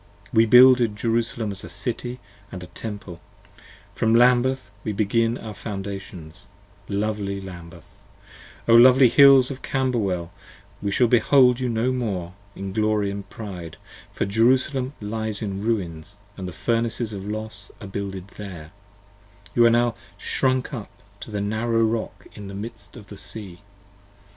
We 0.33 0.47
builded 0.47 0.95
Jerusalem 0.95 1.51
as 1.51 1.63
a 1.63 1.69
City 1.69 2.19
& 2.35 2.51
a 2.51 2.57
Temple; 2.57 3.21
from 3.93 4.15
Lambeth 4.15 4.71
We 4.83 4.93
began 4.93 5.37
our 5.37 5.53
Foundations; 5.53 6.47
lovely 6.89 7.39
Lambeth, 7.39 7.85
O 8.67 8.73
lovely 8.73 9.09
Hills 9.09 9.49
5 9.49 9.57
Of 9.57 9.61
Camberwell, 9.61 10.31
we 10.81 10.89
shall 10.89 11.05
behold 11.05 11.59
you 11.59 11.69
no 11.69 11.91
more 11.91 12.33
in 12.55 12.73
glory 12.73 13.13
& 13.25 13.29
pride, 13.29 13.77
For 14.11 14.25
Jerusalem 14.25 14.93
lies 14.99 15.43
in 15.43 15.61
ruins 15.61 16.17
& 16.27 16.35
the 16.35 16.51
Furnaces 16.51 17.13
of 17.13 17.27
Los 17.27 17.69
are 17.79 17.85
builded 17.85 18.29
there: 18.37 18.71
You 19.53 19.65
are 19.67 19.69
now 19.69 19.93
shrunk 20.17 20.73
up 20.73 20.89
to 21.19 21.37
a 21.37 21.41
narrow 21.41 21.83
Rock 21.83 22.25
in 22.33 22.47
the 22.47 22.55
midst 22.55 22.97
of 22.97 23.05
the 23.05 23.19
Sea. 23.19 23.59